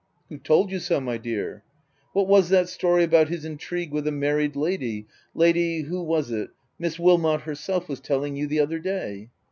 "Who 0.29 0.39
told 0.39 0.71
you 0.71 0.79
so, 0.79 0.99
my 0.99 1.19
dear? 1.19 1.61
What 2.13 2.27
was 2.27 2.49
that 2.49 2.67
story 2.67 3.03
about 3.03 3.27
his 3.29 3.45
intrigue 3.45 3.91
with 3.91 4.07
a 4.07 4.11
married 4.11 4.55
lady— 4.55 5.05
Lady 5.45 5.81
who 5.81 6.01
was 6.01 6.31
it— 6.31 6.49
Miss 6.79 6.97
Wilmot 6.97 7.41
herself 7.41 7.87
was 7.87 7.99
telling 7.99 8.35
you 8.35 8.47
the 8.47 8.61
other 8.61 8.79
day 8.79 9.29